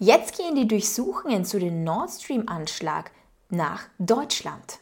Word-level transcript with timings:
Jetzt 0.00 0.36
gehen 0.36 0.54
die 0.54 0.68
Durchsuchungen 0.68 1.44
zu 1.44 1.58
dem 1.58 1.82
Nord 1.82 2.10
Stream-Anschlag 2.10 3.10
nach 3.50 3.88
Deutschland. 3.98 4.78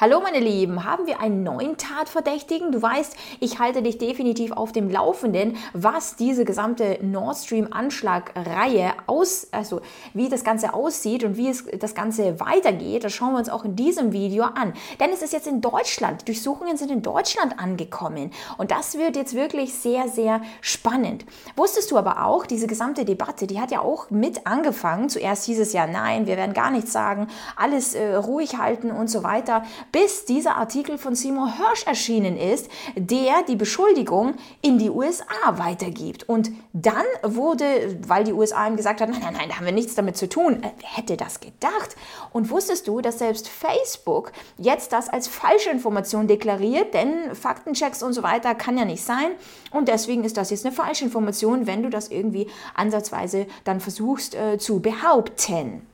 Hallo 0.00 0.18
meine 0.22 0.38
Lieben, 0.38 0.84
haben 0.84 1.06
wir 1.06 1.20
einen 1.20 1.42
neuen 1.42 1.76
Tatverdächtigen? 1.76 2.72
Du 2.72 2.80
weißt, 2.80 3.14
ich 3.38 3.58
halte 3.58 3.82
dich 3.82 3.98
definitiv 3.98 4.50
auf 4.50 4.72
dem 4.72 4.88
Laufenden, 4.88 5.58
was 5.74 6.16
diese 6.16 6.46
gesamte 6.46 6.98
Nord 7.02 7.36
Stream 7.36 7.68
Anschlagreihe 7.70 8.94
aus, 9.06 9.48
also 9.50 9.82
wie 10.14 10.30
das 10.30 10.42
Ganze 10.42 10.72
aussieht 10.72 11.22
und 11.22 11.36
wie 11.36 11.50
es 11.50 11.66
das 11.78 11.94
Ganze 11.94 12.40
weitergeht. 12.40 13.04
Das 13.04 13.12
schauen 13.12 13.34
wir 13.34 13.40
uns 13.40 13.50
auch 13.50 13.66
in 13.66 13.76
diesem 13.76 14.12
Video 14.14 14.44
an. 14.44 14.72
Denn 15.00 15.10
es 15.12 15.20
ist 15.20 15.34
jetzt 15.34 15.46
in 15.46 15.60
Deutschland, 15.60 16.26
Durchsuchungen 16.26 16.78
sind 16.78 16.90
in 16.90 17.02
Deutschland 17.02 17.58
angekommen 17.58 18.30
und 18.56 18.70
das 18.70 18.96
wird 18.96 19.16
jetzt 19.16 19.34
wirklich 19.34 19.74
sehr, 19.74 20.08
sehr 20.08 20.40
spannend. 20.62 21.26
Wusstest 21.56 21.90
du 21.90 21.98
aber 21.98 22.24
auch, 22.24 22.46
diese 22.46 22.66
gesamte 22.66 23.04
Debatte, 23.04 23.46
die 23.46 23.60
hat 23.60 23.70
ja 23.70 23.80
auch 23.80 24.08
mit 24.08 24.46
angefangen. 24.46 25.10
Zuerst 25.10 25.44
hieß 25.44 25.60
es 25.60 25.74
ja, 25.74 25.86
nein, 25.86 26.26
wir 26.26 26.38
werden 26.38 26.54
gar 26.54 26.70
nichts 26.70 26.90
sagen, 26.90 27.26
alles 27.54 27.94
äh, 27.94 28.14
ruhig 28.14 28.56
halten 28.56 28.90
und 28.90 29.08
so 29.10 29.22
weiter 29.22 29.62
bis 29.92 30.24
dieser 30.24 30.56
Artikel 30.56 30.98
von 30.98 31.14
Seymour 31.14 31.56
Hirsch 31.56 31.86
erschienen 31.86 32.36
ist, 32.36 32.68
der 32.96 33.42
die 33.46 33.56
Beschuldigung 33.56 34.34
in 34.62 34.78
die 34.78 34.90
USA 34.90 35.24
weitergibt. 35.58 36.28
Und 36.28 36.50
dann 36.72 37.04
wurde, 37.22 37.98
weil 38.06 38.24
die 38.24 38.32
USA 38.32 38.66
ihm 38.66 38.76
gesagt 38.76 39.00
hat, 39.00 39.08
nein, 39.08 39.20
nein, 39.22 39.34
nein, 39.36 39.48
da 39.48 39.56
haben 39.56 39.66
wir 39.66 39.72
nichts 39.72 39.94
damit 39.94 40.16
zu 40.16 40.28
tun, 40.28 40.62
äh, 40.62 40.70
wer 40.78 40.96
hätte 40.96 41.16
das 41.16 41.40
gedacht? 41.40 41.96
Und 42.32 42.50
wusstest 42.50 42.86
du, 42.88 43.00
dass 43.00 43.18
selbst 43.18 43.48
Facebook 43.48 44.32
jetzt 44.56 44.92
das 44.92 45.08
als 45.08 45.28
falsche 45.28 45.70
Information 45.70 46.26
deklariert, 46.26 46.94
denn 46.94 47.34
Faktenchecks 47.34 48.02
und 48.02 48.12
so 48.12 48.22
weiter 48.22 48.54
kann 48.54 48.78
ja 48.78 48.84
nicht 48.84 49.02
sein. 49.02 49.32
Und 49.70 49.88
deswegen 49.88 50.24
ist 50.24 50.36
das 50.36 50.50
jetzt 50.50 50.64
eine 50.64 50.74
falsche 50.74 51.04
Information, 51.04 51.66
wenn 51.66 51.82
du 51.82 51.90
das 51.90 52.08
irgendwie 52.08 52.48
ansatzweise 52.74 53.46
dann 53.64 53.80
versuchst 53.80 54.34
äh, 54.34 54.58
zu 54.58 54.80
behaupten. 54.80 55.89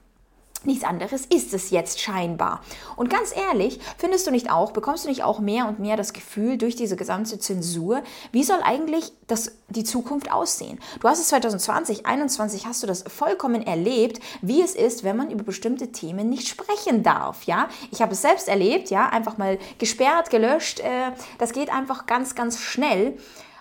Nichts 0.66 0.84
anderes 0.84 1.26
ist 1.26 1.54
es 1.54 1.70
jetzt 1.70 2.00
scheinbar. 2.00 2.60
Und 2.96 3.08
ganz 3.08 3.34
ehrlich, 3.34 3.78
findest 3.98 4.26
du 4.26 4.30
nicht 4.30 4.50
auch, 4.50 4.72
bekommst 4.72 5.04
du 5.04 5.08
nicht 5.08 5.22
auch 5.22 5.38
mehr 5.38 5.66
und 5.68 5.78
mehr 5.78 5.96
das 5.96 6.12
Gefühl 6.12 6.58
durch 6.58 6.76
diese 6.76 6.96
gesamte 6.96 7.38
Zensur, 7.38 8.02
wie 8.32 8.42
soll 8.42 8.58
eigentlich 8.62 9.12
das, 9.28 9.52
die 9.68 9.84
Zukunft 9.84 10.30
aussehen? 10.32 10.80
Du 11.00 11.08
hast 11.08 11.20
es 11.20 11.28
2020, 11.28 11.98
2021 11.98 12.66
hast 12.66 12.82
du 12.82 12.86
das 12.86 13.04
vollkommen 13.06 13.66
erlebt, 13.66 14.20
wie 14.42 14.60
es 14.60 14.74
ist, 14.74 15.04
wenn 15.04 15.16
man 15.16 15.30
über 15.30 15.44
bestimmte 15.44 15.92
Themen 15.92 16.28
nicht 16.28 16.48
sprechen 16.48 17.02
darf. 17.02 17.44
Ja, 17.44 17.68
ich 17.90 18.02
habe 18.02 18.12
es 18.12 18.22
selbst 18.22 18.48
erlebt, 18.48 18.90
ja, 18.90 19.08
einfach 19.08 19.38
mal 19.38 19.58
gesperrt, 19.78 20.30
gelöscht. 20.30 20.80
Äh, 20.80 21.12
das 21.38 21.52
geht 21.52 21.72
einfach 21.72 22.06
ganz, 22.06 22.34
ganz 22.34 22.58
schnell. 22.58 23.16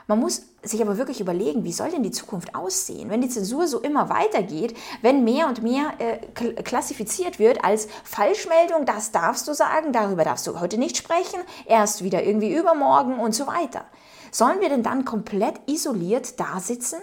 Man 0.08 0.20
muss 0.20 0.44
sich 0.62 0.82
aber 0.82 0.98
wirklich 0.98 1.20
überlegen, 1.20 1.64
wie 1.64 1.72
soll 1.72 1.90
denn 1.90 2.04
die 2.04 2.12
Zukunft 2.12 2.54
aussehen, 2.54 3.10
wenn 3.10 3.22
die 3.22 3.30
Zensur 3.30 3.68
so 3.68 3.80
immer 3.80 4.10
weitergeht, 4.10 4.76
wenn 5.02 5.24
mehr 5.24 5.48
und 5.48 5.64
mehr 5.64 5.94
äh, 6.00 6.18
klassifiziert 6.62 7.40
wird 7.40 7.64
als 7.64 7.88
Falschmeldung, 8.04 8.86
das 8.86 9.12
darfst 9.12 9.48
du 9.48 9.54
sagen, 9.54 9.94
darüber 9.94 10.24
darfst 10.24 10.46
du 10.48 10.60
heute 10.60 10.78
nicht 10.78 10.98
sprechen, 10.98 11.40
erst 11.66 12.04
wieder 12.04 12.24
irgendwie 12.24 12.54
übermorgen 12.54 13.20
und 13.20 13.34
so 13.34 13.48
weiter. 13.48 13.86
Sollen 14.32 14.60
wir 14.60 14.70
denn 14.70 14.84
dann 14.84 15.06
komplett 15.06 15.60
isoliert 15.66 16.40
da 16.40 16.60
sitzen 16.60 17.00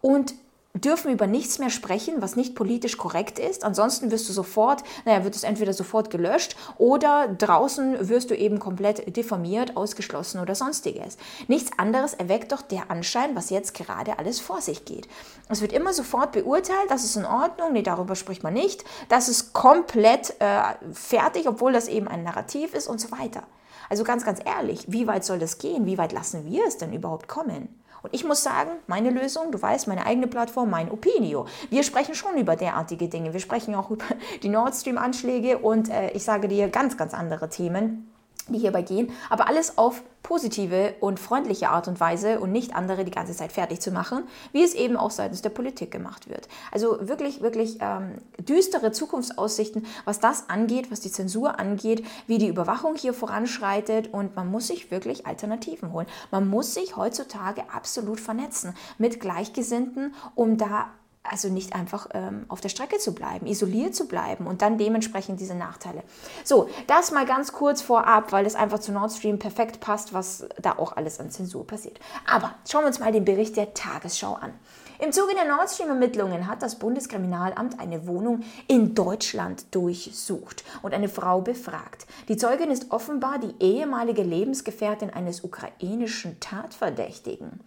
und 0.00 0.34
dürfen 0.80 1.10
über 1.10 1.26
nichts 1.26 1.58
mehr 1.58 1.70
sprechen, 1.70 2.16
was 2.20 2.36
nicht 2.36 2.54
politisch 2.54 2.96
korrekt 2.96 3.38
ist. 3.38 3.64
Ansonsten 3.64 4.10
wirst 4.10 4.28
du 4.28 4.32
sofort, 4.32 4.82
naja, 5.04 5.24
wird 5.24 5.36
es 5.36 5.42
entweder 5.42 5.72
sofort 5.72 6.10
gelöscht 6.10 6.56
oder 6.76 7.28
draußen 7.28 8.08
wirst 8.08 8.30
du 8.30 8.36
eben 8.36 8.58
komplett 8.58 9.16
diffamiert, 9.16 9.76
ausgeschlossen 9.76 10.40
oder 10.40 10.54
sonstiges. 10.54 11.16
Nichts 11.46 11.70
anderes 11.78 12.14
erweckt 12.14 12.52
doch 12.52 12.62
der 12.62 12.90
Anschein, 12.90 13.34
was 13.34 13.50
jetzt 13.50 13.74
gerade 13.74 14.18
alles 14.18 14.40
vor 14.40 14.60
sich 14.60 14.84
geht. 14.84 15.08
Es 15.48 15.60
wird 15.60 15.72
immer 15.72 15.92
sofort 15.92 16.32
beurteilt, 16.32 16.90
das 16.90 17.04
ist 17.04 17.16
in 17.16 17.24
Ordnung, 17.24 17.72
nee, 17.72 17.82
darüber 17.82 18.14
spricht 18.14 18.42
man 18.42 18.54
nicht, 18.54 18.84
das 19.08 19.28
ist 19.28 19.52
komplett 19.52 20.34
äh, 20.40 20.62
fertig, 20.92 21.48
obwohl 21.48 21.72
das 21.72 21.88
eben 21.88 22.08
ein 22.08 22.22
Narrativ 22.22 22.74
ist 22.74 22.88
und 22.88 23.00
so 23.00 23.10
weiter. 23.10 23.42
Also 23.88 24.04
ganz, 24.04 24.24
ganz 24.24 24.40
ehrlich, 24.44 24.84
wie 24.88 25.06
weit 25.06 25.24
soll 25.24 25.38
das 25.38 25.58
gehen? 25.58 25.86
Wie 25.86 25.98
weit 25.98 26.12
lassen 26.12 26.44
wir 26.44 26.66
es 26.66 26.76
denn 26.76 26.92
überhaupt 26.92 27.26
kommen? 27.26 27.68
Und 28.02 28.14
ich 28.14 28.24
muss 28.24 28.42
sagen, 28.42 28.70
meine 28.86 29.10
Lösung, 29.10 29.50
du 29.50 29.60
weißt, 29.60 29.88
meine 29.88 30.06
eigene 30.06 30.26
Plattform, 30.26 30.70
mein 30.70 30.90
Opinio. 30.90 31.46
Wir 31.70 31.82
sprechen 31.82 32.14
schon 32.14 32.36
über 32.36 32.56
derartige 32.56 33.08
Dinge. 33.08 33.32
Wir 33.32 33.40
sprechen 33.40 33.74
auch 33.74 33.90
über 33.90 34.04
die 34.42 34.48
Nord 34.48 34.74
Stream-Anschläge 34.74 35.58
und 35.58 35.90
äh, 35.90 36.10
ich 36.10 36.24
sage 36.24 36.48
dir 36.48 36.68
ganz, 36.68 36.96
ganz 36.96 37.14
andere 37.14 37.48
Themen 37.48 38.12
die 38.52 38.58
hierbei 38.58 38.82
gehen, 38.82 39.10
aber 39.30 39.48
alles 39.48 39.78
auf 39.78 40.02
positive 40.22 40.94
und 41.00 41.18
freundliche 41.18 41.70
Art 41.70 41.88
und 41.88 42.00
Weise 42.00 42.40
und 42.40 42.52
nicht 42.52 42.74
andere 42.74 43.04
die 43.04 43.10
ganze 43.10 43.32
Zeit 43.32 43.50
fertig 43.50 43.80
zu 43.80 43.90
machen, 43.90 44.24
wie 44.52 44.62
es 44.62 44.74
eben 44.74 44.96
auch 44.96 45.10
seitens 45.10 45.42
der 45.42 45.50
Politik 45.50 45.90
gemacht 45.90 46.28
wird. 46.28 46.48
Also 46.70 47.08
wirklich, 47.08 47.40
wirklich 47.40 47.78
ähm, 47.80 48.18
düstere 48.38 48.92
Zukunftsaussichten, 48.92 49.86
was 50.04 50.20
das 50.20 50.50
angeht, 50.50 50.90
was 50.90 51.00
die 51.00 51.10
Zensur 51.10 51.58
angeht, 51.58 52.04
wie 52.26 52.38
die 52.38 52.48
Überwachung 52.48 52.96
hier 52.96 53.14
voranschreitet 53.14 54.12
und 54.12 54.36
man 54.36 54.50
muss 54.50 54.66
sich 54.66 54.90
wirklich 54.90 55.26
Alternativen 55.26 55.92
holen. 55.92 56.06
Man 56.30 56.48
muss 56.48 56.74
sich 56.74 56.96
heutzutage 56.96 57.62
absolut 57.72 58.20
vernetzen 58.20 58.74
mit 58.98 59.20
Gleichgesinnten, 59.20 60.14
um 60.34 60.58
da 60.58 60.88
also 61.30 61.48
nicht 61.48 61.74
einfach 61.74 62.08
ähm, 62.12 62.46
auf 62.48 62.60
der 62.60 62.68
Strecke 62.68 62.98
zu 62.98 63.14
bleiben, 63.14 63.46
isoliert 63.46 63.94
zu 63.94 64.06
bleiben 64.08 64.46
und 64.46 64.62
dann 64.62 64.78
dementsprechend 64.78 65.40
diese 65.40 65.54
Nachteile. 65.54 66.02
So, 66.44 66.68
das 66.86 67.10
mal 67.12 67.26
ganz 67.26 67.52
kurz 67.52 67.82
vorab, 67.82 68.32
weil 68.32 68.46
es 68.46 68.54
einfach 68.54 68.78
zu 68.78 68.92
Nord 68.92 69.12
Stream 69.12 69.38
perfekt 69.38 69.80
passt, 69.80 70.12
was 70.12 70.46
da 70.60 70.72
auch 70.78 70.96
alles 70.96 71.20
an 71.20 71.30
Zensur 71.30 71.66
passiert. 71.66 71.98
Aber 72.26 72.54
schauen 72.68 72.82
wir 72.82 72.88
uns 72.88 73.00
mal 73.00 73.12
den 73.12 73.24
Bericht 73.24 73.56
der 73.56 73.74
Tagesschau 73.74 74.34
an. 74.34 74.52
Im 75.00 75.12
Zuge 75.12 75.32
der 75.32 75.44
Nord 75.44 75.70
Stream-Ermittlungen 75.70 76.48
hat 76.48 76.60
das 76.60 76.74
Bundeskriminalamt 76.74 77.78
eine 77.78 78.08
Wohnung 78.08 78.40
in 78.66 78.96
Deutschland 78.96 79.72
durchsucht 79.72 80.64
und 80.82 80.92
eine 80.92 81.08
Frau 81.08 81.40
befragt. 81.40 82.08
Die 82.26 82.36
Zeugin 82.36 82.72
ist 82.72 82.90
offenbar 82.90 83.38
die 83.38 83.54
ehemalige 83.64 84.24
Lebensgefährtin 84.24 85.10
eines 85.10 85.44
ukrainischen 85.44 86.40
Tatverdächtigen. 86.40 87.60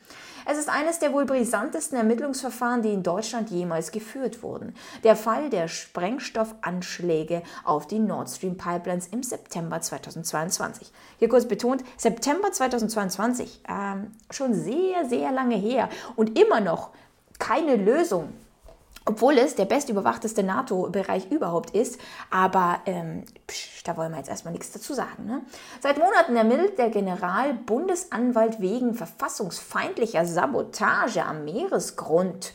Es 0.46 0.58
ist 0.58 0.68
eines 0.68 1.00
der 1.00 1.14
wohl 1.14 1.24
brisantesten 1.24 1.98
Ermittlungsverfahren, 1.98 2.82
die 2.82 2.92
in 2.92 3.02
Deutschland 3.02 3.50
jemals 3.50 3.94
geführt 3.94 4.44
wurden. 4.44 4.76
Der 5.06 5.16
Fall 5.16 5.50
der 5.50 5.70
Sprengstoffanschläge 5.70 7.44
auf 7.64 7.88
die 7.88 8.00
Nord 8.00 8.30
Stream 8.30 8.58
Pipelines 8.58 9.08
im 9.08 9.24
September 9.24 9.80
2022. 9.80 10.92
Hier 11.18 11.30
kurz 11.30 11.46
betont, 11.46 11.86
September 11.96 12.52
2022, 12.52 13.62
ähm, 13.70 14.12
schon 14.32 14.54
sehr, 14.54 15.06
sehr 15.08 15.32
lange 15.32 15.56
her 15.56 15.88
und 16.18 16.38
immer 16.38 16.60
noch 16.60 16.90
keine 17.42 17.76
Lösung 17.76 18.34
obwohl 19.06 19.38
es 19.40 19.56
der 19.56 19.66
bestüberwachteste 19.66 20.44
NATO-Bereich 20.44 21.32
überhaupt 21.32 21.72
ist. 21.72 22.00
Aber 22.30 22.82
ähm, 22.86 23.26
psch, 23.48 23.84
da 23.84 23.98
wollen 23.98 24.12
wir 24.12 24.20
jetzt 24.20 24.30
erstmal 24.30 24.54
nichts 24.54 24.72
dazu 24.72 24.94
sagen. 24.94 25.26
Ne? 25.26 25.42
Seit 25.82 25.98
Monaten 25.98 26.36
ermittelt 26.36 26.78
der 26.78 26.90
Generalbundesanwalt 26.90 28.62
wegen 28.62 28.94
verfassungsfeindlicher 28.94 30.26
Sabotage 30.26 31.26
am 31.26 31.46
Meeresgrund. 31.46 32.54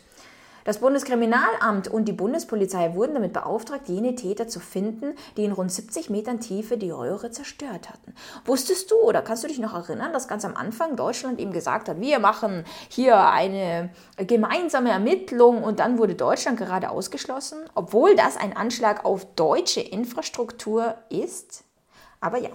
Das 0.66 0.78
Bundeskriminalamt 0.78 1.86
und 1.86 2.06
die 2.06 2.12
Bundespolizei 2.12 2.96
wurden 2.96 3.14
damit 3.14 3.32
beauftragt, 3.32 3.88
jene 3.88 4.16
Täter 4.16 4.48
zu 4.48 4.58
finden, 4.58 5.14
die 5.36 5.44
in 5.44 5.52
rund 5.52 5.70
70 5.70 6.10
Metern 6.10 6.40
Tiefe 6.40 6.76
die 6.76 6.90
Röhre 6.90 7.30
zerstört 7.30 7.88
hatten. 7.88 8.12
Wusstest 8.44 8.90
du 8.90 8.96
oder 8.96 9.22
kannst 9.22 9.44
du 9.44 9.48
dich 9.48 9.60
noch 9.60 9.74
erinnern, 9.74 10.12
dass 10.12 10.26
ganz 10.26 10.44
am 10.44 10.56
Anfang 10.56 10.96
Deutschland 10.96 11.38
eben 11.38 11.52
gesagt 11.52 11.88
hat, 11.88 12.00
wir 12.00 12.18
machen 12.18 12.64
hier 12.88 13.16
eine 13.16 13.90
gemeinsame 14.16 14.90
Ermittlung 14.90 15.62
und 15.62 15.78
dann 15.78 15.98
wurde 15.98 16.16
Deutschland 16.16 16.58
gerade 16.58 16.90
ausgeschlossen, 16.90 17.58
obwohl 17.76 18.16
das 18.16 18.36
ein 18.36 18.56
Anschlag 18.56 19.04
auf 19.04 19.24
deutsche 19.36 19.82
Infrastruktur 19.82 20.96
ist? 21.10 21.62
Aber 22.18 22.38
ja, 22.38 22.50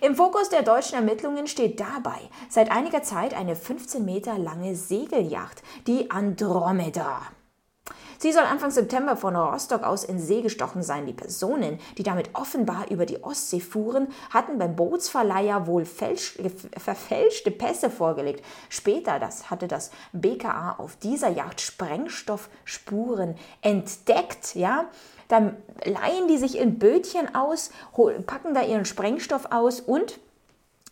im 0.00 0.16
Fokus 0.16 0.48
der 0.48 0.62
deutschen 0.62 0.96
Ermittlungen 0.96 1.46
steht 1.46 1.78
dabei 1.78 2.18
seit 2.48 2.72
einiger 2.72 3.04
Zeit 3.04 3.34
eine 3.34 3.54
15 3.54 4.04
Meter 4.04 4.36
lange 4.36 4.74
Segelyacht, 4.74 5.62
die 5.86 6.10
Andromeda. 6.10 7.20
Sie 8.22 8.30
soll 8.30 8.44
Anfang 8.44 8.70
September 8.70 9.16
von 9.16 9.34
Rostock 9.34 9.82
aus 9.82 10.04
in 10.04 10.20
See 10.20 10.42
gestochen 10.42 10.84
sein. 10.84 11.06
Die 11.06 11.12
Personen, 11.12 11.80
die 11.98 12.04
damit 12.04 12.30
offenbar 12.34 12.88
über 12.88 13.04
die 13.04 13.20
Ostsee 13.24 13.58
fuhren, 13.58 14.06
hatten 14.30 14.58
beim 14.58 14.76
Bootsverleiher 14.76 15.66
wohl 15.66 15.84
verfälschte 15.84 17.50
Pässe 17.50 17.90
vorgelegt. 17.90 18.44
Später 18.68 19.18
das 19.18 19.50
hatte 19.50 19.66
das 19.66 19.90
BKA 20.12 20.76
auf 20.78 20.94
dieser 20.94 21.30
Yacht 21.30 21.60
Sprengstoffspuren 21.60 23.34
entdeckt. 23.60 24.54
Ja? 24.54 24.84
Dann 25.26 25.56
leihen 25.84 26.28
die 26.28 26.38
sich 26.38 26.56
in 26.56 26.78
Bötchen 26.78 27.34
aus, 27.34 27.72
packen 28.26 28.54
da 28.54 28.62
ihren 28.62 28.84
Sprengstoff 28.84 29.46
aus 29.50 29.80
und 29.80 30.20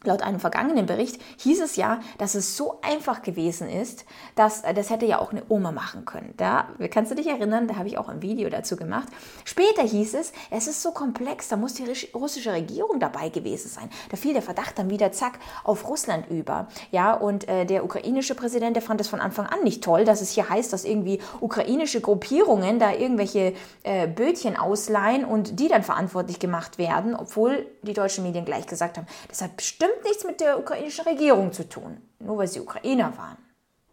Laut 0.02 0.22
einem 0.22 0.40
vergangenen 0.40 0.86
Bericht 0.86 1.20
hieß 1.40 1.60
es 1.60 1.76
ja, 1.76 2.00
dass 2.16 2.34
es 2.34 2.56
so 2.56 2.78
einfach 2.80 3.20
gewesen 3.20 3.68
ist, 3.68 4.06
dass 4.34 4.62
äh, 4.62 4.72
das 4.72 4.88
hätte 4.88 5.04
ja 5.04 5.18
auch 5.18 5.30
eine 5.30 5.42
Oma 5.50 5.72
machen 5.72 6.06
können. 6.06 6.32
Da 6.38 6.68
kannst 6.90 7.10
du 7.10 7.14
dich 7.14 7.26
erinnern, 7.26 7.68
da 7.68 7.76
habe 7.76 7.86
ich 7.86 7.98
auch 7.98 8.08
ein 8.08 8.22
Video 8.22 8.48
dazu 8.48 8.76
gemacht. 8.76 9.08
Später 9.44 9.82
hieß 9.82 10.14
es, 10.14 10.32
es 10.50 10.68
ist 10.68 10.80
so 10.80 10.92
komplex, 10.92 11.48
da 11.48 11.56
muss 11.56 11.74
die 11.74 11.84
russische 12.14 12.50
Regierung 12.50 12.98
dabei 12.98 13.28
gewesen 13.28 13.68
sein. 13.68 13.90
Da 14.08 14.16
fiel 14.16 14.32
der 14.32 14.40
Verdacht 14.40 14.78
dann 14.78 14.88
wieder 14.88 15.12
zack 15.12 15.38
auf 15.64 15.86
Russland 15.86 16.30
über. 16.30 16.68
Ja, 16.92 17.12
und 17.12 17.46
äh, 17.46 17.66
der 17.66 17.84
ukrainische 17.84 18.34
Präsident, 18.34 18.76
der 18.76 18.82
fand 18.82 19.02
es 19.02 19.08
von 19.08 19.20
Anfang 19.20 19.46
an 19.48 19.62
nicht 19.64 19.84
toll, 19.84 20.06
dass 20.06 20.22
es 20.22 20.30
hier 20.30 20.48
heißt, 20.48 20.72
dass 20.72 20.86
irgendwie 20.86 21.20
ukrainische 21.40 22.00
Gruppierungen 22.00 22.78
da 22.78 22.94
irgendwelche 22.94 23.52
äh, 23.82 24.08
Bötchen 24.08 24.56
ausleihen 24.56 25.26
und 25.26 25.60
die 25.60 25.68
dann 25.68 25.82
verantwortlich 25.82 26.38
gemacht 26.38 26.78
werden, 26.78 27.14
obwohl 27.14 27.66
die 27.82 27.92
deutschen 27.92 28.24
Medien 28.24 28.46
gleich 28.46 28.66
gesagt 28.66 28.96
haben, 28.96 29.06
das 29.28 29.42
hat 29.42 29.58
bestimmt 29.58 29.89
bestimmt 29.90 30.04
nichts 30.04 30.24
mit 30.24 30.40
der 30.40 30.58
ukrainischen 30.58 31.04
Regierung 31.04 31.52
zu 31.52 31.68
tun, 31.68 32.00
nur 32.18 32.38
weil 32.38 32.48
sie 32.48 32.60
Ukrainer 32.60 33.16
waren. 33.16 33.38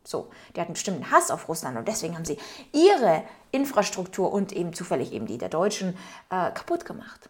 So, 0.03 0.29
die 0.55 0.61
hatten 0.61 0.73
bestimmten 0.73 1.11
Hass 1.11 1.31
auf 1.31 1.49
Russland 1.49 1.77
und 1.77 1.87
deswegen 1.87 2.15
haben 2.15 2.23
sie 2.23 2.37
ihre 2.71 3.23
Infrastruktur 3.51 4.31
und 4.31 4.53
eben 4.53 4.73
zufällig 4.73 5.11
eben 5.11 5.25
die 5.25 5.37
der 5.37 5.49
Deutschen 5.49 5.97
äh, 6.29 6.51
kaputt 6.51 6.85
gemacht. 6.85 7.29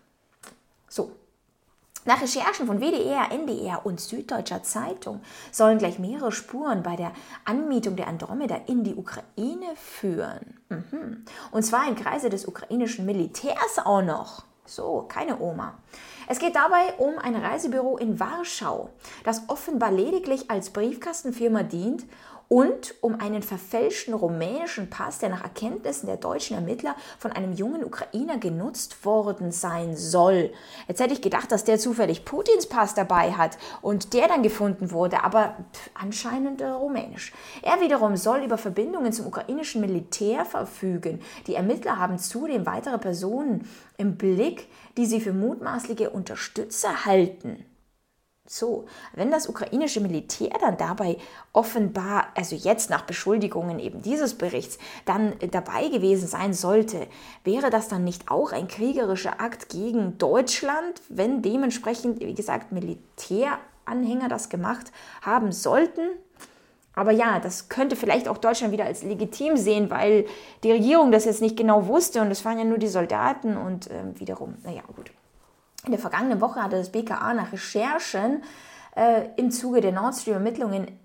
So. 0.88 1.12
Nach 2.06 2.22
Recherchen 2.22 2.68
von 2.68 2.80
WDR, 2.80 3.32
NDR 3.32 3.86
und 3.86 4.00
Süddeutscher 4.00 4.64
Zeitung 4.64 5.22
sollen 5.52 5.78
gleich 5.78 6.00
mehrere 6.00 6.32
Spuren 6.32 6.82
bei 6.82 6.96
der 6.96 7.12
Anmietung 7.44 7.98
der 7.98 8.08
Andromeda 8.08 8.56
in 8.68 8.86
die 8.86 8.96
Ukraine 8.96 9.76
führen. 9.76 10.58
Mhm. 10.70 11.26
Und 11.52 11.64
zwar 11.64 11.86
im 11.90 11.96
Kreise 11.96 12.30
des 12.30 12.48
ukrainischen 12.48 13.06
Militärs 13.06 13.80
auch 13.84 14.04
noch. 14.04 14.47
So, 14.68 15.06
keine 15.08 15.40
Oma. 15.40 15.76
Es 16.28 16.40
geht 16.40 16.58
dabei 16.58 16.94
um 16.98 17.18
ein 17.18 17.36
Reisebüro 17.36 17.98
in 17.98 18.20
Warschau, 18.20 18.90
das 19.24 19.44
offenbar 19.48 19.92
lediglich 19.92 20.52
als 20.52 20.72
Briefkastenfirma 20.72 21.64
dient 21.64 22.04
und 22.50 22.96
um 23.02 23.20
einen 23.20 23.44
verfälschten 23.44 24.14
rumänischen 24.14 24.90
Pass, 24.90 25.20
der 25.20 25.30
nach 25.30 25.44
Erkenntnissen 25.44 26.08
der 26.08 26.18
deutschen 26.18 26.56
Ermittler 26.56 26.96
von 27.20 27.32
einem 27.32 27.54
jungen 27.54 27.84
Ukrainer 27.84 28.38
genutzt 28.38 29.04
worden 29.06 29.52
sein 29.52 29.96
soll. 29.96 30.54
Jetzt 30.88 31.02
hätte 31.02 31.14
ich 31.14 31.22
gedacht, 31.22 31.52
dass 31.52 31.66
der 31.66 31.78
zufällig 31.78 32.24
Putins 32.26 32.68
Pass 32.68 32.94
dabei 32.94 33.34
hat 33.34 33.58
und 33.82 34.14
der 34.14 34.28
dann 34.28 34.44
gefunden 34.44 34.92
wurde, 34.92 35.24
aber 35.24 35.58
anscheinend 35.94 36.62
äh, 36.62 36.68
rumänisch. 36.68 37.34
Er 37.62 37.82
wiederum 37.82 38.16
soll 38.16 38.44
über 38.44 38.58
Verbindungen 38.58 39.12
zum 39.12 39.28
ukrainischen 39.28 39.82
Militär 39.82 40.46
verfügen. 40.46 41.22
Die 41.48 41.56
Ermittler 41.56 41.98
haben 41.98 42.18
zudem 42.18 42.66
weitere 42.66 42.98
Personen 42.98 43.68
im 43.98 44.18
Blick, 44.18 44.70
die 44.98 45.06
sie 45.06 45.20
für 45.20 45.34
mutmaßliche 45.34 46.10
Unterstützer 46.10 47.06
halten. 47.06 47.66
So, 48.50 48.86
wenn 49.14 49.30
das 49.30 49.50
ukrainische 49.50 50.00
Militär 50.00 50.54
dann 50.62 50.78
dabei 50.78 51.18
offenbar, 51.52 52.28
also 52.34 52.56
jetzt 52.56 52.90
nach 52.90 53.02
Beschuldigungen 53.02 53.78
eben 53.80 54.02
dieses 54.02 54.36
Berichts, 54.36 54.78
dann 55.04 55.34
dabei 55.52 55.90
gewesen 55.90 56.30
sein 56.30 56.54
sollte, 56.54 57.08
wäre 57.44 57.70
das 57.70 57.90
dann 57.90 58.06
nicht 58.06 58.32
auch 58.32 58.54
ein 58.54 58.70
kriegerischer 58.70 59.42
Akt 59.42 59.68
gegen 59.68 60.18
Deutschland, 60.18 61.02
wenn 61.10 61.42
dementsprechend, 61.42 62.22
wie 62.22 62.34
gesagt, 62.34 62.72
Militäranhänger 62.72 64.30
das 64.30 64.48
gemacht 64.48 64.94
haben 65.22 65.52
sollten? 65.52 66.08
Aber 66.94 67.12
ja, 67.12 67.40
das 67.40 67.68
könnte 67.68 67.98
vielleicht 67.98 68.30
auch 68.30 68.38
Deutschland 68.38 68.72
wieder 68.72 68.86
als 68.86 69.04
legitim 69.04 69.58
sehen, 69.58 69.90
weil 69.90 70.26
die 70.64 70.72
Regierung 70.72 71.12
das 71.12 71.26
jetzt 71.26 71.42
nicht 71.42 71.58
genau 71.58 71.88
wusste 71.88 72.22
und 72.22 72.32
es 72.32 72.46
waren 72.46 72.58
ja 72.58 72.64
nur 72.64 72.80
die 72.80 72.88
Soldaten 72.88 73.58
und 73.58 73.92
äh, 73.92 74.20
wiederum, 74.20 74.56
naja, 74.64 74.82
gut. 74.96 75.12
In 75.88 75.92
der 75.92 76.02
vergangenen 76.02 76.42
Woche 76.42 76.62
hatte 76.62 76.76
das 76.76 76.92
BKA 76.92 77.34
nach 77.34 77.54
Recherchen 77.54 78.44
äh, 78.94 79.30
im 79.38 79.52
Zuge 79.52 79.80
der 79.80 79.94
Nord 79.94 80.16
Stream-Ermittlungen 80.16 81.00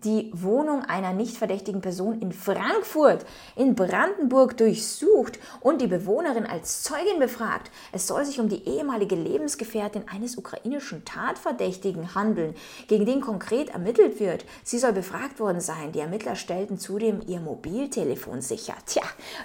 die 0.00 0.30
Wohnung 0.34 0.84
einer 0.84 1.12
nicht 1.12 1.36
verdächtigen 1.36 1.82
Person 1.82 2.20
in 2.20 2.32
Frankfurt 2.32 3.26
in 3.56 3.74
Brandenburg 3.74 4.56
durchsucht 4.56 5.38
und 5.60 5.80
die 5.82 5.86
Bewohnerin 5.86 6.46
als 6.46 6.82
Zeugin 6.82 7.18
befragt. 7.18 7.70
Es 7.92 8.06
soll 8.06 8.24
sich 8.24 8.40
um 8.40 8.48
die 8.48 8.66
ehemalige 8.66 9.14
Lebensgefährtin 9.14 10.04
eines 10.08 10.38
ukrainischen 10.38 11.04
Tatverdächtigen 11.04 12.14
handeln, 12.14 12.54
gegen 12.88 13.04
den 13.04 13.20
konkret 13.20 13.68
ermittelt 13.68 14.18
wird. 14.18 14.46
Sie 14.64 14.78
soll 14.78 14.94
befragt 14.94 15.38
worden 15.38 15.60
sein. 15.60 15.92
Die 15.92 16.00
Ermittler 16.00 16.36
stellten 16.36 16.78
zudem 16.78 17.20
ihr 17.26 17.40
Mobiltelefon 17.40 18.40
sicher. 18.40 18.74
Tja, 18.86 19.02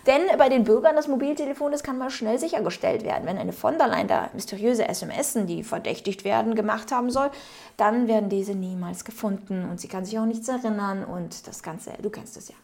denn 0.07 0.21
bei 0.37 0.47
den 0.47 0.63
Bürgern 0.63 0.95
das 0.95 1.09
Mobiltelefon, 1.09 1.73
das 1.73 1.83
kann 1.83 1.97
mal 1.97 2.09
schnell 2.09 2.39
sichergestellt 2.39 3.03
werden. 3.03 3.25
Wenn 3.25 3.37
eine 3.37 3.53
von 3.53 3.77
der 3.77 3.89
Leyen 3.89 4.07
da 4.07 4.29
mysteriöse 4.33 4.87
SMS, 4.87 5.33
die 5.45 5.63
verdächtigt 5.63 6.23
werden, 6.23 6.55
gemacht 6.55 6.91
haben 6.91 7.11
soll, 7.11 7.29
dann 7.75 8.07
werden 8.07 8.29
diese 8.29 8.55
niemals 8.55 9.05
gefunden 9.05 9.69
und 9.69 9.79
sie 9.79 9.87
kann 9.87 10.05
sich 10.05 10.17
auch 10.17 10.25
nichts 10.37 10.49
erinnern 10.49 11.03
und 11.03 11.47
das 11.47 11.63
Ganze, 11.63 11.93
du 12.01 12.09
kennst 12.09 12.37
es 12.37 12.49
ja. 12.49 12.55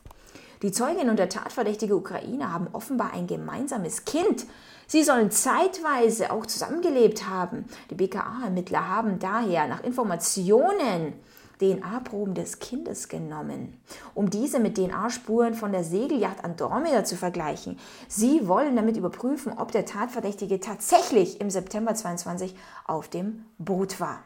Die 0.62 0.72
Zeugin 0.72 1.10
und 1.10 1.18
der 1.18 1.28
tatverdächtige 1.28 1.96
Ukrainer 1.96 2.54
haben 2.54 2.68
offenbar 2.72 3.12
ein 3.14 3.28
gemeinsames 3.28 4.06
Kind. 4.06 4.46
Sie 4.88 5.04
sollen 5.04 5.30
zeitweise 5.30 6.32
auch 6.32 6.46
zusammengelebt 6.46 7.28
haben. 7.28 7.66
Die 7.90 7.96
BKA-Ermittler 7.96 8.88
haben 8.88 9.20
daher 9.20 9.68
nach 9.68 9.84
Informationen 9.84 11.14
DNA-Proben 11.60 12.34
des 12.34 12.60
Kindes 12.60 13.10
genommen, 13.10 13.78
um 14.14 14.30
diese 14.30 14.60
mit 14.60 14.78
DNA-Spuren 14.78 15.54
von 15.54 15.72
der 15.72 15.84
Segelyacht 15.84 16.44
Andromeda 16.44 17.04
zu 17.04 17.16
vergleichen. 17.16 17.78
Sie 18.08 18.48
wollen 18.48 18.76
damit 18.76 18.98
überprüfen, 18.98 19.54
ob 19.58 19.72
der 19.72 19.86
Tatverdächtige 19.86 20.60
tatsächlich 20.60 21.42
im 21.42 21.50
September 21.50 21.94
22 21.94 22.56
auf 22.86 23.08
dem 23.10 23.46
Boot 23.58 24.00
war. 24.00 24.24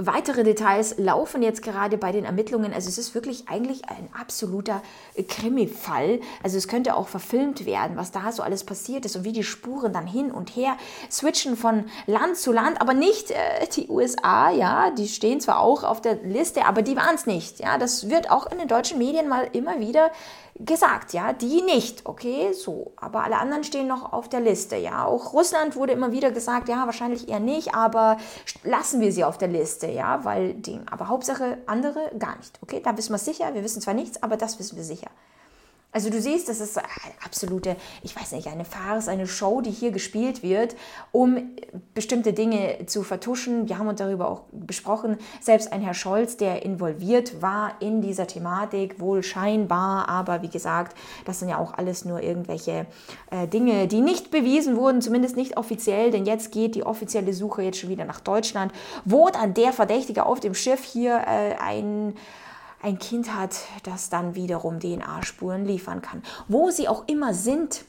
Weitere 0.00 0.44
Details 0.44 0.94
laufen 0.96 1.42
jetzt 1.42 1.60
gerade 1.60 1.98
bei 1.98 2.12
den 2.12 2.24
Ermittlungen. 2.24 2.72
Also 2.72 2.88
es 2.88 2.98
ist 2.98 3.16
wirklich 3.16 3.48
eigentlich 3.48 3.88
ein 3.88 4.08
absoluter 4.16 4.80
Krimi-Fall. 5.16 6.20
Also 6.40 6.56
es 6.56 6.68
könnte 6.68 6.94
auch 6.94 7.08
verfilmt 7.08 7.66
werden, 7.66 7.96
was 7.96 8.12
da 8.12 8.30
so 8.30 8.44
alles 8.44 8.62
passiert 8.62 9.04
ist 9.04 9.16
und 9.16 9.24
wie 9.24 9.32
die 9.32 9.42
Spuren 9.42 9.92
dann 9.92 10.06
hin 10.06 10.30
und 10.30 10.50
her 10.50 10.76
switchen 11.10 11.56
von 11.56 11.86
Land 12.06 12.36
zu 12.36 12.52
Land, 12.52 12.80
aber 12.80 12.94
nicht 12.94 13.32
äh, 13.32 13.66
die 13.74 13.88
USA, 13.88 14.50
ja, 14.50 14.92
die 14.92 15.08
stehen 15.08 15.40
zwar 15.40 15.58
auch 15.58 15.82
auf 15.82 16.00
der 16.00 16.14
Liste, 16.22 16.64
aber 16.64 16.82
die 16.82 16.96
waren 16.96 17.16
es 17.16 17.26
nicht. 17.26 17.58
Ja, 17.58 17.76
das 17.76 18.08
wird 18.08 18.30
auch 18.30 18.50
in 18.52 18.58
den 18.58 18.68
deutschen 18.68 18.98
Medien 18.98 19.28
mal 19.28 19.48
immer 19.52 19.80
wieder 19.80 20.12
gesagt, 20.60 21.12
ja, 21.12 21.32
die 21.32 21.62
nicht, 21.62 22.06
okay, 22.06 22.52
so, 22.52 22.92
aber 22.96 23.22
alle 23.22 23.38
anderen 23.38 23.64
stehen 23.64 23.86
noch 23.86 24.12
auf 24.12 24.28
der 24.28 24.40
Liste, 24.40 24.76
ja. 24.76 25.04
Auch 25.04 25.32
Russland 25.32 25.76
wurde 25.76 25.92
immer 25.92 26.12
wieder 26.12 26.30
gesagt, 26.30 26.68
ja, 26.68 26.86
wahrscheinlich 26.86 27.28
eher 27.28 27.40
nicht, 27.40 27.74
aber 27.74 28.18
lassen 28.64 29.00
wir 29.00 29.12
sie 29.12 29.24
auf 29.24 29.38
der 29.38 29.48
Liste, 29.48 29.86
ja, 29.86 30.24
weil 30.24 30.54
die, 30.54 30.80
aber 30.90 31.08
Hauptsache 31.08 31.58
andere 31.66 32.10
gar 32.18 32.36
nicht, 32.36 32.58
okay, 32.62 32.80
da 32.82 32.96
wissen 32.96 33.12
wir 33.12 33.18
sicher, 33.18 33.54
wir 33.54 33.62
wissen 33.62 33.80
zwar 33.80 33.94
nichts, 33.94 34.22
aber 34.22 34.36
das 34.36 34.58
wissen 34.58 34.76
wir 34.76 34.84
sicher. 34.84 35.10
Also 35.90 36.10
du 36.10 36.20
siehst, 36.20 36.50
das 36.50 36.60
ist 36.60 36.76
eine 36.76 36.86
absolute, 37.24 37.74
ich 38.02 38.14
weiß 38.14 38.32
nicht, 38.32 38.48
eine 38.48 38.66
Farce, 38.66 39.08
eine 39.08 39.26
Show, 39.26 39.62
die 39.62 39.70
hier 39.70 39.90
gespielt 39.90 40.42
wird, 40.42 40.76
um 41.12 41.56
bestimmte 41.94 42.34
Dinge 42.34 42.84
zu 42.84 43.02
vertuschen. 43.02 43.70
Wir 43.70 43.78
haben 43.78 43.88
uns 43.88 43.98
darüber 43.98 44.28
auch 44.30 44.42
besprochen. 44.52 45.16
Selbst 45.40 45.72
ein 45.72 45.80
Herr 45.80 45.94
Scholz, 45.94 46.36
der 46.36 46.62
involviert 46.62 47.40
war 47.40 47.72
in 47.80 48.02
dieser 48.02 48.26
Thematik, 48.26 49.00
wohl 49.00 49.22
scheinbar, 49.22 50.10
aber 50.10 50.42
wie 50.42 50.50
gesagt, 50.50 50.94
das 51.24 51.38
sind 51.38 51.48
ja 51.48 51.56
auch 51.56 51.72
alles 51.72 52.04
nur 52.04 52.22
irgendwelche 52.22 52.84
äh, 53.30 53.48
Dinge, 53.48 53.88
die 53.88 54.02
nicht 54.02 54.30
bewiesen 54.30 54.76
wurden, 54.76 55.00
zumindest 55.00 55.38
nicht 55.38 55.56
offiziell, 55.56 56.10
denn 56.10 56.26
jetzt 56.26 56.52
geht 56.52 56.74
die 56.74 56.84
offizielle 56.84 57.32
Suche 57.32 57.62
jetzt 57.62 57.78
schon 57.78 57.88
wieder 57.88 58.04
nach 58.04 58.20
Deutschland, 58.20 58.72
wo 59.06 59.30
dann 59.30 59.54
der 59.54 59.72
Verdächtige 59.72 60.26
auf 60.26 60.38
dem 60.38 60.52
Schiff 60.52 60.84
hier 60.84 61.16
äh, 61.26 61.54
ein 61.58 62.14
ein 62.82 62.98
Kind 62.98 63.34
hat, 63.34 63.56
das 63.82 64.10
dann 64.10 64.34
wiederum 64.34 64.80
DNA-Spuren 64.80 65.64
liefern 65.64 66.02
kann. 66.02 66.22
Wo 66.46 66.70
sie 66.70 66.88
auch 66.88 67.08
immer 67.08 67.34
sind, 67.34 67.84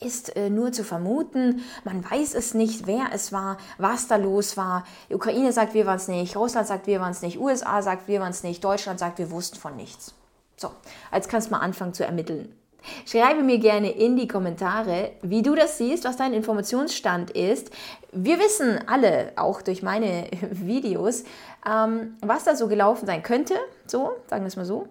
ist 0.00 0.34
äh, 0.36 0.48
nur 0.48 0.72
zu 0.72 0.82
vermuten. 0.82 1.62
Man 1.84 2.08
weiß 2.08 2.34
es 2.34 2.54
nicht, 2.54 2.86
wer 2.86 3.10
es 3.12 3.32
war, 3.32 3.58
was 3.78 4.08
da 4.08 4.16
los 4.16 4.56
war. 4.56 4.84
Die 5.08 5.14
Ukraine 5.14 5.52
sagt, 5.52 5.74
wir 5.74 5.86
waren 5.86 5.96
es 5.96 6.08
nicht. 6.08 6.36
Russland 6.36 6.66
sagt, 6.66 6.86
wir 6.86 7.00
waren 7.00 7.12
es 7.12 7.22
nicht. 7.22 7.38
USA 7.38 7.82
sagt, 7.82 8.08
wir 8.08 8.20
waren 8.20 8.30
es 8.30 8.42
nicht. 8.42 8.64
Deutschland 8.64 8.98
sagt, 8.98 9.18
wir 9.18 9.30
wussten 9.30 9.58
von 9.58 9.76
nichts. 9.76 10.14
So, 10.56 10.70
jetzt 11.12 11.28
kannst 11.28 11.48
du 11.48 11.52
mal 11.52 11.60
anfangen 11.60 11.94
zu 11.94 12.04
ermitteln. 12.04 12.54
Schreibe 13.06 13.42
mir 13.42 13.58
gerne 13.58 13.90
in 13.90 14.16
die 14.16 14.28
Kommentare, 14.28 15.12
wie 15.22 15.42
du 15.42 15.54
das 15.54 15.78
siehst, 15.78 16.04
was 16.04 16.16
dein 16.16 16.32
Informationsstand 16.32 17.30
ist. 17.30 17.70
Wir 18.12 18.38
wissen 18.38 18.80
alle, 18.86 19.32
auch 19.36 19.62
durch 19.62 19.82
meine 19.82 20.26
Videos, 20.50 21.24
ähm, 21.68 22.16
was 22.20 22.44
da 22.44 22.56
so 22.56 22.68
gelaufen 22.68 23.06
sein 23.06 23.22
könnte. 23.22 23.54
So, 23.86 24.12
sagen 24.28 24.42
wir 24.44 24.48
es 24.48 24.56
mal 24.56 24.64
so. 24.64 24.88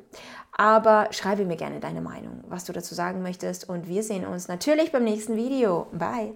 Aber 0.52 1.08
schreibe 1.12 1.46
mir 1.46 1.56
gerne 1.56 1.80
deine 1.80 2.02
Meinung, 2.02 2.44
was 2.50 2.66
du 2.66 2.74
dazu 2.74 2.94
sagen 2.94 3.22
möchtest. 3.22 3.70
Und 3.70 3.88
wir 3.88 4.04
sehen 4.04 4.26
uns 4.26 4.48
natürlich 4.48 4.92
beim 4.92 5.04
nächsten 5.04 5.36
Video. 5.38 5.88
Bye. 5.94 6.34